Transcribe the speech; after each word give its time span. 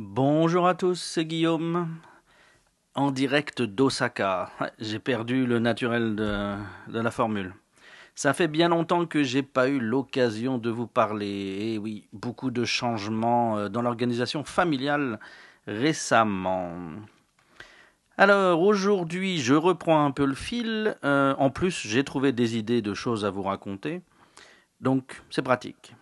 Bonjour 0.00 0.68
à 0.68 0.76
tous, 0.76 0.94
c'est 0.94 1.24
Guillaume. 1.24 1.98
En 2.94 3.10
direct 3.10 3.62
d'Osaka. 3.62 4.48
J'ai 4.78 5.00
perdu 5.00 5.44
le 5.44 5.58
naturel 5.58 6.14
de, 6.14 6.56
la 6.92 7.10
formule. 7.10 7.52
Ça 8.14 8.32
fait 8.32 8.46
bien 8.46 8.68
longtemps 8.68 9.06
que 9.06 9.24
j'ai 9.24 9.42
pas 9.42 9.68
eu 9.68 9.80
l'occasion 9.80 10.56
de 10.58 10.70
vous 10.70 10.86
parler. 10.86 11.72
Et 11.72 11.78
oui, 11.78 12.06
beaucoup 12.12 12.52
de 12.52 12.64
changements 12.64 13.58
euh, 13.58 13.68
dans 13.68 13.82
l'organisation 13.82 14.44
familiale 14.44 15.18
récemment. 15.66 16.70
Alors 18.16 18.62
aujourd'hui, 18.62 19.40
je 19.40 19.54
reprends 19.54 20.04
un 20.04 20.12
peu 20.12 20.26
le 20.26 20.36
fil. 20.36 20.96
Euh, 21.02 21.34
en 21.38 21.50
plus, 21.50 21.88
j'ai 21.88 22.04
trouvé 22.04 22.30
des 22.30 22.56
idées 22.56 22.82
de 22.82 22.94
choses 22.94 23.24
à 23.24 23.30
vous 23.30 23.42
raconter. 23.42 24.02
Donc, 24.80 25.22
c'est 25.28 25.42
pratique. 25.42 25.92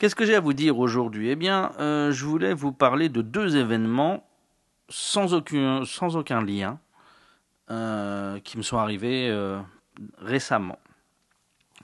Qu'est-ce 0.00 0.14
que 0.14 0.24
j'ai 0.24 0.34
à 0.34 0.40
vous 0.40 0.54
dire 0.54 0.78
aujourd'hui? 0.78 1.28
Eh 1.28 1.36
bien, 1.36 1.72
euh, 1.78 2.10
je 2.10 2.24
voulais 2.24 2.54
vous 2.54 2.72
parler 2.72 3.10
de 3.10 3.20
deux 3.20 3.58
événements 3.58 4.26
sans 4.88 5.34
aucun, 5.34 5.84
sans 5.84 6.16
aucun 6.16 6.42
lien 6.42 6.78
euh, 7.70 8.40
qui 8.40 8.56
me 8.56 8.62
sont 8.62 8.78
arrivés 8.78 9.28
euh, 9.28 9.60
récemment. 10.16 10.78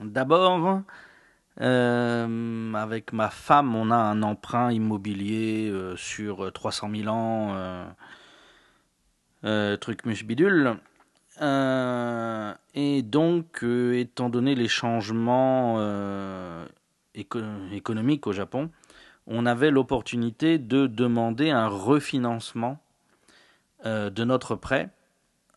D'abord, 0.01 0.81
euh, 1.61 2.73
avec 2.73 3.13
ma 3.13 3.29
femme, 3.29 3.75
on 3.75 3.91
a 3.91 3.95
un 3.95 4.23
emprunt 4.23 4.71
immobilier 4.71 5.69
euh, 5.69 5.95
sur 5.95 6.51
300 6.51 6.89
000 6.95 7.13
ans, 7.13 7.55
euh, 9.43 9.77
truc 9.77 10.07
bidule. 10.07 10.79
et 11.39 13.01
donc, 13.03 13.63
étant 13.63 14.29
donné 14.29 14.55
les 14.55 14.67
changements 14.67 15.77
éco 17.17 17.39
économiques 17.71 18.27
au 18.27 18.31
Japon, 18.31 18.69
on 19.25 19.45
avait 19.45 19.71
l'opportunité 19.71 20.57
de 20.57 20.87
demander 20.87 21.49
un 21.49 21.67
refinancement 21.67 22.81
euh, 23.85 24.09
de 24.09 24.23
notre 24.23 24.55
prêt 24.55 24.89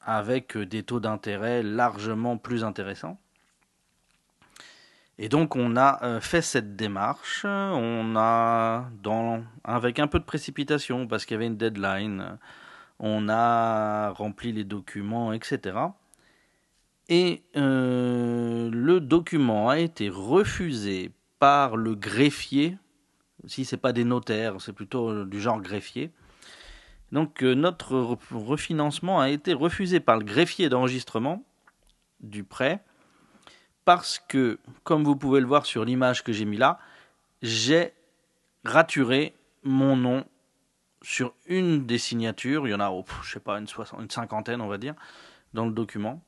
avec 0.03 0.57
des 0.59 0.83
taux 0.83 1.01
d'intérêt 1.01 1.63
largement 1.63 2.37
plus 2.37 2.65
intéressants. 2.65 3.19
Et 5.19 5.29
donc 5.29 5.55
on 5.55 5.77
a 5.77 6.03
euh, 6.03 6.21
fait 6.21 6.41
cette 6.41 6.77
démarche, 6.77 7.45
on 7.45 8.15
a, 8.17 8.89
avec 9.65 9.99
un 9.99 10.07
peu 10.07 10.19
de 10.19 10.25
précipitation 10.25 11.07
parce 11.07 11.27
qu'il 11.27 11.35
y 11.35 11.37
avait 11.37 11.47
une 11.47 11.59
deadline, 11.59 12.39
on 12.99 13.29
a 13.29 14.11
rempli 14.11 14.51
les 14.53 14.65
documents, 14.65 15.35
etc. 15.35 15.77
Et 17.11 17.43
euh, 17.57 18.71
le 18.73 19.01
document 19.01 19.69
a 19.69 19.79
été 19.79 20.09
refusé 20.09 21.13
par 21.41 21.77
le 21.77 21.97
greffier, 21.97 22.79
si 23.47 23.65
c'est 23.65 23.79
pas 23.79 23.93
des 23.93 24.05
notaires, 24.05 24.61
c'est 24.61 24.73
plutôt 24.73 25.25
du 25.25 25.41
genre 25.41 25.61
greffier. 25.61 26.13
Donc 27.11 27.43
euh, 27.43 27.55
notre 27.55 28.17
refinancement 28.31 29.21
a 29.21 29.31
été 29.31 29.53
refusé 29.53 29.99
par 29.99 30.19
le 30.19 30.25
greffier 30.25 30.69
d'enregistrement 30.69 31.43
du 32.21 32.45
prêt 32.45 32.85
parce 33.85 34.21
que, 34.21 34.59
comme 34.85 35.03
vous 35.03 35.17
pouvez 35.17 35.41
le 35.41 35.47
voir 35.47 35.67
sur 35.67 35.85
l'image 35.85 36.23
que 36.23 36.33
j'ai 36.33 36.45
mis 36.45 36.59
là, 36.59 36.79
j'ai 37.43 37.93
raturé 38.65 39.35
mon 39.65 39.97
nom 39.97 40.25
sur 41.03 41.35
une 41.47 41.87
des 41.87 41.99
signatures. 41.99 42.69
Il 42.69 42.71
y 42.71 42.75
en 42.75 42.81
a, 42.81 42.91
oh, 42.91 43.05
je 43.25 43.33
sais 43.33 43.41
pas, 43.41 43.59
une, 43.59 43.67
soixante, 43.67 44.01
une 44.01 44.11
cinquantaine, 44.11 44.61
on 44.61 44.69
va 44.69 44.79
dire, 44.79 44.95
dans 45.55 45.65
le 45.65 45.73
document. 45.73 46.23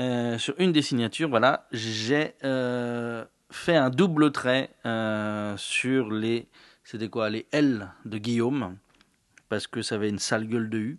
Euh, 0.00 0.36
sur 0.38 0.54
une 0.58 0.72
des 0.72 0.82
signatures, 0.82 1.28
voilà, 1.28 1.68
j'ai 1.70 2.34
euh, 2.42 3.24
fait 3.54 3.76
un 3.76 3.88
double 3.88 4.32
trait 4.32 4.70
euh, 4.84 5.56
sur 5.56 6.10
les, 6.10 6.48
c'était 6.82 7.08
quoi, 7.08 7.30
les 7.30 7.46
L 7.52 7.90
de 8.04 8.18
Guillaume, 8.18 8.76
parce 9.48 9.66
que 9.66 9.80
ça 9.80 9.94
avait 9.94 10.08
une 10.08 10.18
sale 10.18 10.46
gueule 10.46 10.68
de 10.68 10.78
U. 10.78 10.98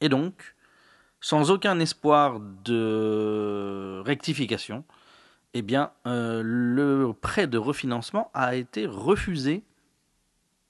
Et 0.00 0.08
donc, 0.08 0.54
sans 1.20 1.50
aucun 1.50 1.78
espoir 1.78 2.40
de 2.40 4.02
rectification, 4.04 4.84
eh 5.54 5.62
bien, 5.62 5.92
euh, 6.06 6.42
le 6.44 7.12
prêt 7.12 7.46
de 7.46 7.58
refinancement 7.58 8.30
a 8.34 8.56
été 8.56 8.86
refusé 8.86 9.62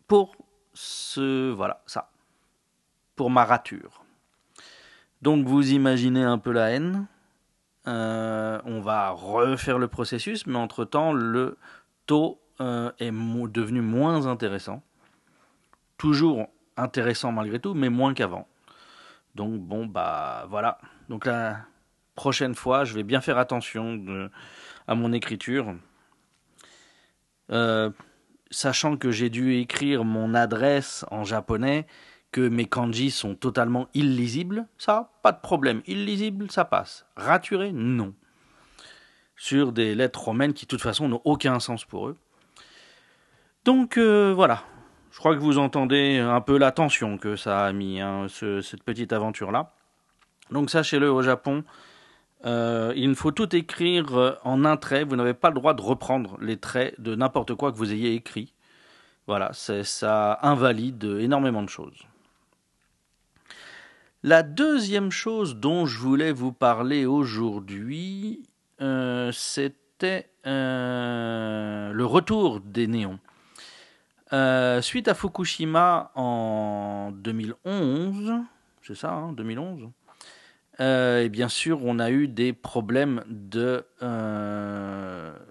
pour 0.07 0.37
ce, 0.75 1.51
voilà, 1.51 1.83
ça, 1.87 2.11
pour 3.17 3.31
ma 3.31 3.45
rature. 3.45 4.05
Donc, 5.23 5.47
vous 5.47 5.73
imaginez 5.73 6.23
un 6.23 6.39
peu 6.39 6.53
la 6.53 6.71
haine. 6.71 7.07
Euh, 7.89 8.61
on 8.65 8.81
va 8.81 9.11
refaire 9.11 9.79
le 9.79 9.89
processus, 9.89 10.47
mais 10.47 10.57
entre-temps, 10.57 11.13
le 11.13 11.59
taux 12.07 12.41
euh, 12.61 12.93
est 12.99 13.11
devenu 13.11 13.81
moins 13.81 14.27
intéressant. 14.27 14.83
Toujours 15.99 16.49
intéressant 16.77 17.33
malgré 17.33 17.59
tout, 17.59 17.75
mais 17.75 17.89
moins 17.89 18.15
qu'avant. 18.15 18.49
Donc 19.35 19.61
bon, 19.61 19.87
bah 19.87 20.47
voilà. 20.49 20.79
Donc 21.09 21.27
la 21.27 21.65
prochaine 22.15 22.55
fois, 22.55 22.85
je 22.85 22.95
vais 22.95 23.03
bien 23.03 23.21
faire 23.21 23.39
attention 23.39 24.31
à 24.87 24.95
mon 24.95 25.13
écriture. 25.13 25.75
Euh, 27.51 27.91
sachant 28.51 28.97
que 28.97 29.11
j'ai 29.11 29.31
dû 29.31 29.55
écrire 29.55 30.05
mon 30.05 30.35
adresse 30.35 31.05
en 31.11 31.25
japonais, 31.25 31.87
que 32.33 32.41
mes 32.41 32.65
kanji 32.65 33.11
sont 33.11 33.35
totalement 33.35 33.89
illisibles, 33.95 34.67
ça, 34.79 35.13
pas 35.23 35.33
de 35.33 35.41
problème. 35.41 35.83
Illisible, 35.87 36.51
ça 36.51 36.65
passe. 36.65 37.07
Raturé, 37.15 37.71
non. 37.73 38.15
Sur 39.37 39.73
des 39.73 39.95
lettres 39.95 40.25
romaines 40.25 40.55
qui, 40.55 40.65
de 40.65 40.69
toute 40.69 40.81
façon, 40.81 41.09
n'ont 41.09 41.21
aucun 41.25 41.61
sens 41.61 41.85
pour 41.85 42.09
eux. 42.09 42.17
Donc 43.65 43.97
euh, 43.99 44.33
voilà. 44.35 44.65
Je 45.11 45.19
crois 45.19 45.35
que 45.35 45.41
vous 45.41 45.59
entendez 45.59 46.19
un 46.19 46.41
peu 46.41 46.57
la 46.57 46.73
tension 46.73 47.19
que 47.19 47.37
ça 47.37 47.67
a 47.67 47.73
mis, 47.73 48.01
hein, 48.01 48.27
ce, 48.29 48.63
cette 48.63 48.83
petite 48.83 49.13
aventure-là. 49.13 49.75
Donc 50.51 50.71
sachez-le, 50.71 51.13
au 51.13 51.21
Japon, 51.21 51.65
euh, 52.47 52.95
il 52.97 53.15
faut 53.15 53.31
tout 53.31 53.55
écrire 53.55 54.39
en 54.43 54.65
un 54.65 54.79
trait. 54.79 55.05
Vous 55.05 55.17
n'avez 55.17 55.35
pas 55.35 55.51
le 55.51 55.55
droit 55.55 55.75
de 55.75 55.83
reprendre 55.83 56.39
les 56.41 56.57
traits 56.57 56.99
de 56.99 57.15
n'importe 57.15 57.55
quoi 57.55 57.73
que 57.73 57.77
vous 57.77 57.93
ayez 57.93 58.15
écrit. 58.15 58.55
Voilà, 59.27 59.51
ça 59.53 60.39
invalide 60.43 61.05
énormément 61.05 61.63
de 61.63 61.69
choses. 61.69 62.07
La 64.25 64.45
deuxième 64.45 65.11
chose 65.11 65.57
dont 65.57 65.85
je 65.85 65.99
voulais 65.99 66.31
vous 66.31 66.53
parler 66.53 67.07
aujourd'hui, 67.07 68.45
euh, 68.81 69.33
c'était 69.33 70.31
euh, 70.47 71.93
le 71.93 72.05
retour 72.07 72.61
des 72.61 72.87
néons. 72.87 73.19
Euh, 74.33 74.81
suite 74.81 75.09
à 75.09 75.15
Fukushima 75.15 76.13
en 76.15 77.11
2011, 77.15 78.33
c'est 78.83 78.95
ça, 78.95 79.11
hein, 79.11 79.33
2011, 79.33 79.89
et 80.79 81.29
bien 81.29 81.49
sûr, 81.49 81.85
on 81.85 81.99
a 81.99 82.13
eu 82.13 82.29
des 82.29 82.53
problèmes 82.53 83.25
de, 83.27 83.85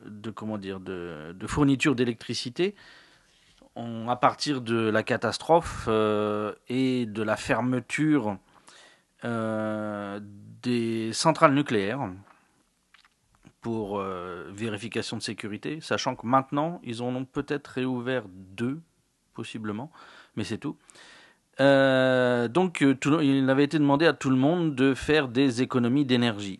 de 0.10 0.32
fourniture 1.48 1.96
d'électricité 1.96 2.76
à 3.76 4.16
partir 4.16 4.62
de 4.62 4.90
la 4.90 5.04
catastrophe 5.04 5.90
et 6.70 7.06
de 7.06 7.22
la 7.22 7.36
fermeture 7.36 8.38
des 9.24 11.14
centrales 11.14 11.54
nucléaires 11.54 12.10
pour 13.62 14.00
euh, 14.00 14.50
vérification 14.52 15.18
de 15.18 15.22
sécurité, 15.22 15.80
sachant 15.82 16.16
que 16.16 16.26
maintenant, 16.26 16.82
ils 16.84 17.02
en 17.04 17.16
ont 17.16 17.26
peut-être 17.26 17.68
réouvert 17.68 18.24
deux, 18.28 18.82
possiblement, 19.34 19.92
mais 20.36 20.44
c'est 20.44 20.58
tout. 20.58 20.78
Euh, 21.60 22.48
donc, 22.48 22.82
il 22.82 23.50
avait 23.50 23.64
été 23.64 23.78
demandé 23.78 24.08
à 24.08 24.14
tout 24.14 24.32
le 24.32 24.36
monde 24.36 24.76
de 24.76 24.96
faire 24.96 25.28
des 25.28 25.62
économies 25.62 26.06
d'énergie. 26.06 26.60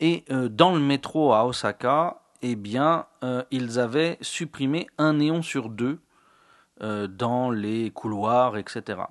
Et 0.00 0.24
euh, 0.30 0.48
dans 0.48 0.74
le 0.74 0.80
métro 0.80 1.32
à 1.32 1.46
Osaka, 1.46 2.20
eh 2.42 2.56
bien, 2.56 3.06
euh, 3.22 3.44
ils 3.52 3.78
avaient 3.78 4.18
supprimé 4.20 4.88
un 4.98 5.14
néon 5.14 5.42
sur 5.42 5.68
deux 5.68 6.00
euh, 6.82 7.06
dans 7.06 7.52
les 7.52 7.92
couloirs, 7.92 8.56
etc. 8.56 9.02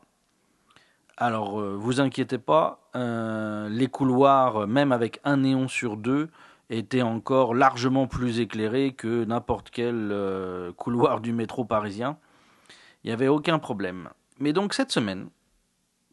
Alors, 1.17 1.59
euh, 1.59 1.75
vous 1.77 2.01
inquiétez 2.01 2.37
pas, 2.37 2.79
euh, 2.95 3.69
les 3.69 3.87
couloirs, 3.87 4.67
même 4.67 4.91
avec 4.91 5.19
un 5.23 5.37
néon 5.37 5.67
sur 5.67 5.97
deux, 5.97 6.29
étaient 6.69 7.01
encore 7.01 7.53
largement 7.53 8.07
plus 8.07 8.39
éclairés 8.39 8.93
que 8.93 9.25
n'importe 9.25 9.69
quel 9.71 10.09
euh, 10.11 10.71
couloir 10.77 11.21
du 11.21 11.33
métro 11.33 11.65
parisien. 11.65 12.17
Il 13.03 13.07
n'y 13.07 13.13
avait 13.13 13.27
aucun 13.27 13.59
problème. 13.59 14.09
Mais 14.39 14.53
donc 14.53 14.73
cette 14.73 14.91
semaine, 14.91 15.29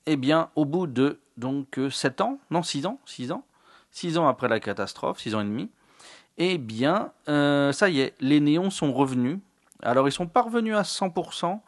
eh 0.06 0.16
bien, 0.16 0.50
au 0.56 0.64
bout 0.64 0.86
de 0.86 1.20
donc 1.36 1.78
7 1.90 2.20
ans, 2.20 2.38
non 2.50 2.62
6 2.62 2.86
ans, 2.86 3.00
6 3.06 3.32
ans, 3.32 3.44
6 3.90 4.18
ans 4.18 4.26
après 4.26 4.48
la 4.48 4.60
catastrophe, 4.60 5.20
6 5.20 5.34
ans 5.34 5.40
et 5.40 5.44
demi, 5.44 5.70
eh 6.38 6.58
bien, 6.58 7.12
euh, 7.28 7.72
ça 7.72 7.88
y 7.88 8.00
est, 8.00 8.14
les 8.20 8.40
néons 8.40 8.70
sont 8.70 8.92
revenus. 8.92 9.38
Alors 9.82 10.08
ils 10.08 10.12
sont 10.12 10.26
pas 10.26 10.42
revenus 10.42 10.74
à 10.74 10.82
100%, 10.82 11.60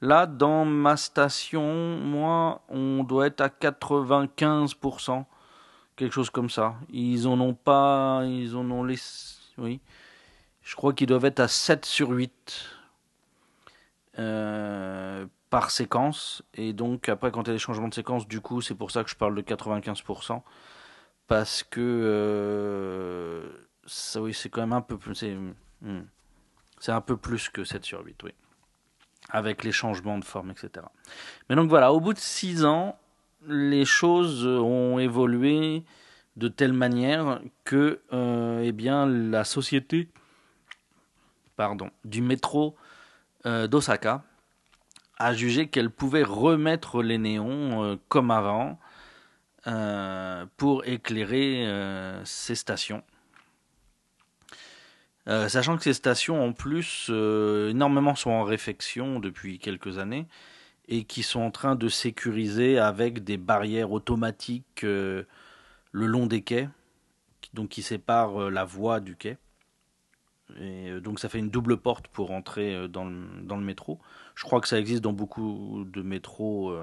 Là, 0.00 0.26
dans 0.26 0.64
ma 0.64 0.96
station, 0.96 1.96
moi, 1.98 2.62
on 2.68 3.02
doit 3.02 3.26
être 3.26 3.40
à 3.40 3.48
95%, 3.48 5.24
quelque 5.96 6.12
chose 6.12 6.30
comme 6.30 6.50
ça. 6.50 6.76
Ils 6.90 7.26
en 7.26 7.40
ont 7.40 7.54
pas, 7.54 8.22
ils 8.24 8.56
en 8.56 8.70
ont 8.70 8.84
les, 8.84 8.98
oui. 9.58 9.80
Je 10.62 10.76
crois 10.76 10.92
qu'ils 10.92 11.08
doivent 11.08 11.24
être 11.24 11.40
à 11.40 11.48
7 11.48 11.84
sur 11.84 12.10
8. 12.10 12.32
par 15.50 15.70
séquence. 15.70 16.42
Et 16.54 16.72
donc, 16.72 17.08
après, 17.08 17.30
quand 17.32 17.42
il 17.44 17.48
y 17.48 17.50
a 17.50 17.54
des 17.54 17.58
changements 17.58 17.88
de 17.88 17.94
séquence, 17.94 18.28
du 18.28 18.40
coup, 18.40 18.60
c'est 18.60 18.74
pour 18.74 18.90
ça 18.90 19.02
que 19.04 19.10
je 19.10 19.16
parle 19.16 19.34
de 19.34 19.42
95%. 19.42 20.42
Parce 21.26 21.62
que 21.62 23.42
ça, 23.86 24.20
oui, 24.22 24.34
c'est 24.34 24.48
quand 24.50 24.60
même 24.60 24.72
un 24.72 24.80
peu 24.82 24.98
plus. 24.98 25.14
C'est, 25.14 25.34
hmm, 25.82 26.02
un 26.88 27.00
peu 27.00 27.16
plus 27.16 27.48
que 27.48 27.64
7 27.64 27.84
sur 27.84 28.04
8, 28.04 28.22
oui. 28.24 28.32
Avec 29.30 29.62
les 29.64 29.72
changements 29.72 30.18
de 30.18 30.24
forme, 30.24 30.50
etc. 30.50 30.86
Mais 31.48 31.56
donc 31.56 31.68
voilà, 31.68 31.92
au 31.92 32.00
bout 32.00 32.14
de 32.14 32.18
6 32.18 32.64
ans, 32.64 32.98
les 33.46 33.84
choses 33.84 34.46
ont 34.46 34.98
évolué 34.98 35.84
de 36.38 36.48
telle 36.48 36.72
manière 36.72 37.40
que 37.64 38.00
euh, 38.12 38.62
eh 38.64 38.72
bien, 38.72 39.06
la 39.06 39.44
société 39.44 40.08
pardon, 41.56 41.90
du 42.04 42.22
métro 42.22 42.76
euh, 43.44 43.66
d'Osaka 43.66 44.22
a 45.18 45.34
jugé 45.34 45.68
qu'elle 45.68 45.90
pouvait 45.90 46.22
remettre 46.22 47.02
les 47.02 47.18
néons 47.18 47.82
euh, 47.82 47.96
comme 48.08 48.30
avant 48.30 48.78
pour 50.56 50.86
éclairer 50.86 51.68
ces 52.24 52.54
stations. 52.54 53.02
Sachant 55.28 55.76
que 55.76 55.82
ces 55.82 55.92
stations, 55.92 56.42
en 56.42 56.52
plus, 56.52 57.10
énormément 57.10 58.14
sont 58.14 58.30
en 58.30 58.44
réfection 58.44 59.20
depuis 59.20 59.58
quelques 59.58 59.98
années 59.98 60.26
et 60.88 61.04
qui 61.04 61.22
sont 61.22 61.40
en 61.40 61.50
train 61.50 61.74
de 61.74 61.88
sécuriser 61.88 62.78
avec 62.78 63.22
des 63.24 63.36
barrières 63.36 63.92
automatiques 63.92 64.84
le 65.92 66.06
long 66.06 66.26
des 66.26 66.42
quais, 66.42 66.68
donc 67.54 67.70
qui 67.70 67.82
sépare 67.82 68.42
euh, 68.42 68.50
la 68.50 68.64
voie 68.64 69.00
du 69.00 69.16
quai. 69.16 69.38
Et 70.58 70.90
euh, 70.90 71.00
donc 71.00 71.18
ça 71.18 71.28
fait 71.28 71.38
une 71.38 71.50
double 71.50 71.76
porte 71.76 72.08
pour 72.08 72.30
entrer 72.30 72.74
euh, 72.74 72.88
dans 72.88 73.04
le, 73.04 73.26
dans 73.42 73.56
le 73.56 73.64
métro. 73.64 73.98
Je 74.34 74.44
crois 74.44 74.60
que 74.60 74.68
ça 74.68 74.78
existe 74.78 75.02
dans 75.02 75.12
beaucoup 75.12 75.84
de 75.86 76.02
métros 76.02 76.76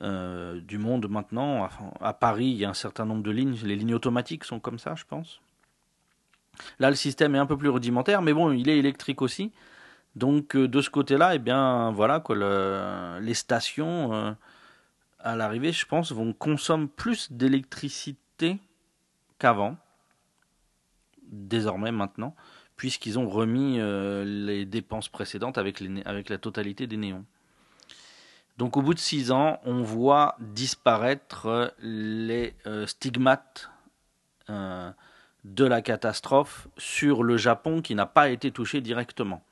du 0.00 0.78
monde 0.78 1.08
maintenant. 1.08 1.68
À 2.00 2.14
Paris, 2.14 2.46
il 2.46 2.56
y 2.56 2.64
a 2.64 2.70
un 2.70 2.74
certain 2.74 3.04
nombre 3.04 3.22
de 3.22 3.30
lignes. 3.30 3.56
Les 3.62 3.76
lignes 3.76 3.94
automatiques 3.94 4.44
sont 4.44 4.58
comme 4.58 4.78
ça, 4.78 4.94
je 4.94 5.04
pense. 5.04 5.42
Là, 6.78 6.90
le 6.90 6.96
système 6.96 7.34
est 7.34 7.38
un 7.38 7.46
peu 7.46 7.56
plus 7.56 7.68
rudimentaire, 7.68 8.22
mais 8.22 8.32
bon, 8.32 8.52
il 8.52 8.68
est 8.68 8.78
électrique 8.78 9.22
aussi. 9.22 9.52
Donc 10.16 10.56
de 10.56 10.80
ce 10.80 10.90
côté-là, 10.90 11.34
eh 11.34 11.38
bien, 11.38 11.90
voilà 11.90 12.20
quoi, 12.20 12.36
les 13.20 13.34
stations 13.34 14.36
à 15.24 15.36
l'arrivée, 15.36 15.72
je 15.72 15.86
pense, 15.86 16.12
vont 16.12 16.32
consommer 16.34 16.86
plus 16.86 17.32
d'électricité 17.32 18.58
qu'avant, 19.38 19.76
désormais 21.22 21.92
maintenant, 21.92 22.36
puisqu'ils 22.76 23.18
ont 23.18 23.28
remis 23.28 23.80
euh, 23.80 24.24
les 24.24 24.66
dépenses 24.66 25.08
précédentes 25.08 25.56
avec, 25.56 25.80
la 25.80 26.38
totalité 26.38 26.86
des 26.86 26.98
néons. 26.98 27.24
Donc 28.58 28.76
au 28.76 28.82
bout 28.82 28.94
de 28.94 28.98
six 28.98 29.32
ans, 29.32 29.60
on 29.64 29.82
voit 29.82 30.36
disparaître 30.38 31.74
les 31.80 32.54
euh, 32.66 32.86
stigmates 32.86 33.70
euh, 34.50 34.92
de 35.44 35.64
la 35.64 35.82
catastrophe 35.82 36.68
sur 36.78 37.22
le 37.22 37.36
Japon 37.36 37.82
qui 37.82 37.94
n'a 37.94 38.06
pas 38.06 38.30
été 38.30 38.50
touché 38.50 38.80
directement. 38.80 39.42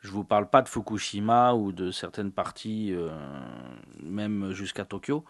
Je 0.00 0.08
ne 0.08 0.14
vous 0.14 0.24
parle 0.24 0.48
pas 0.48 0.62
de 0.62 0.68
Fukushima 0.68 1.54
ou 1.54 1.72
de 1.72 1.90
certaines 1.90 2.32
parties, 2.32 2.92
euh, 2.92 3.10
même 4.02 4.52
jusqu'à 4.52 4.84
Tokyo. 4.84 5.24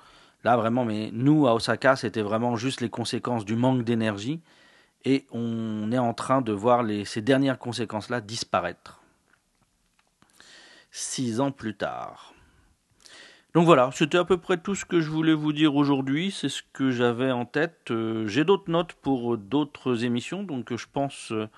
Là, 0.44 0.56
vraiment, 0.56 0.84
mais 0.84 1.10
nous, 1.12 1.46
à 1.46 1.54
Osaka, 1.54 1.94
c'était 1.96 2.22
vraiment 2.22 2.56
juste 2.56 2.80
les 2.80 2.90
conséquences 2.90 3.44
du 3.44 3.54
manque 3.54 3.84
d'énergie. 3.84 4.40
Et 5.04 5.26
on 5.30 5.92
est 5.92 5.98
en 5.98 6.14
train 6.14 6.40
de 6.42 6.52
voir 6.52 6.84
ces 7.04 7.20
dernières 7.20 7.58
conséquences-là 7.58 8.20
disparaître. 8.20 9.00
Six 10.90 11.40
ans 11.40 11.50
plus 11.50 11.76
tard. 11.76 12.32
Donc 13.54 13.66
voilà, 13.66 13.90
c'était 13.92 14.16
à 14.16 14.24
peu 14.24 14.38
près 14.38 14.56
tout 14.56 14.74
ce 14.74 14.86
que 14.86 15.00
je 15.00 15.10
voulais 15.10 15.34
vous 15.34 15.52
dire 15.52 15.74
aujourd'hui. 15.74 16.30
C'est 16.30 16.48
ce 16.48 16.62
que 16.72 16.90
j'avais 16.90 17.30
en 17.30 17.44
tête. 17.44 17.90
Euh, 17.90 18.26
j'ai 18.26 18.44
d'autres 18.44 18.70
notes 18.70 18.94
pour 18.94 19.36
d'autres 19.36 20.04
émissions, 20.04 20.42
donc 20.42 20.74
je 20.74 20.86
pense 20.90 21.32
euh, 21.32 21.48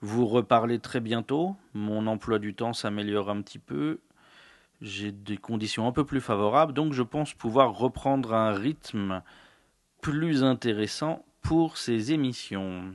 vous 0.00 0.26
reparlez 0.26 0.78
très 0.78 1.00
bientôt. 1.00 1.56
Mon 1.74 2.06
emploi 2.06 2.38
du 2.38 2.54
temps 2.54 2.72
s'améliore 2.72 3.28
un 3.28 3.42
petit 3.42 3.58
peu. 3.58 4.00
J'ai 4.80 5.12
des 5.12 5.36
conditions 5.36 5.86
un 5.86 5.92
peu 5.92 6.04
plus 6.04 6.20
favorables, 6.20 6.72
donc 6.72 6.92
je 6.94 7.02
pense 7.02 7.34
pouvoir 7.34 7.76
reprendre 7.76 8.32
un 8.32 8.52
rythme 8.52 9.22
plus 10.00 10.44
intéressant 10.44 11.24
pour 11.42 11.76
ces 11.76 12.12
émissions. 12.12 12.94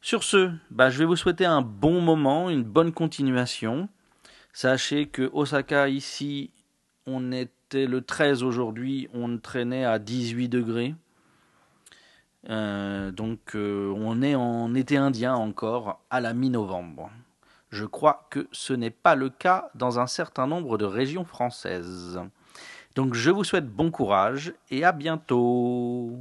Sur 0.00 0.22
ce, 0.22 0.50
bah, 0.70 0.90
je 0.90 0.98
vais 0.98 1.04
vous 1.04 1.16
souhaiter 1.16 1.44
un 1.44 1.62
bon 1.62 2.00
moment, 2.00 2.50
une 2.50 2.62
bonne 2.62 2.92
continuation. 2.92 3.88
Sachez 4.52 5.06
que 5.06 5.30
Osaka, 5.32 5.88
ici, 5.88 6.50
on 7.06 7.32
était 7.68 7.86
le 7.86 8.00
13 8.00 8.44
aujourd'hui, 8.44 9.10
on 9.12 9.36
traînait 9.36 9.84
à 9.84 9.98
18 9.98 10.48
degrés. 10.48 10.94
Euh, 12.48 13.10
donc 13.10 13.54
euh, 13.54 13.92
on 13.94 14.22
est 14.22 14.34
en 14.34 14.74
été 14.74 14.96
indien 14.96 15.34
encore 15.34 16.00
à 16.08 16.20
la 16.20 16.32
mi-novembre. 16.32 17.10
Je 17.68 17.84
crois 17.84 18.26
que 18.30 18.48
ce 18.52 18.72
n'est 18.72 18.88
pas 18.88 19.14
le 19.14 19.28
cas 19.28 19.68
dans 19.74 19.98
un 19.98 20.06
certain 20.06 20.46
nombre 20.46 20.78
de 20.78 20.86
régions 20.86 21.26
françaises. 21.26 22.18
Donc 22.94 23.12
je 23.12 23.30
vous 23.30 23.44
souhaite 23.44 23.68
bon 23.68 23.90
courage 23.90 24.54
et 24.70 24.82
à 24.82 24.92
bientôt. 24.92 26.16